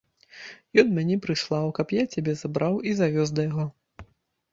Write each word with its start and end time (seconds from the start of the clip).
Ён 0.81 0.87
мяне 0.93 1.17
прыслаў, 1.25 1.65
каб 1.79 1.93
я 1.97 2.03
цябе 2.17 2.33
забраў 2.41 2.79
і 2.93 2.95
завёз 3.01 3.29
да 3.41 3.47
яго. 3.49 3.67